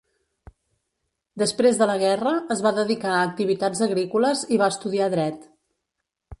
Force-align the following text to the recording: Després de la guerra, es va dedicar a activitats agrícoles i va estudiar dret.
Després 1.41 1.77
de 1.81 1.87
la 1.91 1.97
guerra, 2.05 2.33
es 2.57 2.65
va 2.69 2.73
dedicar 2.79 3.13
a 3.17 3.21
activitats 3.27 3.85
agrícoles 3.89 4.45
i 4.57 4.63
va 4.65 4.73
estudiar 4.77 5.15
dret. 5.19 5.49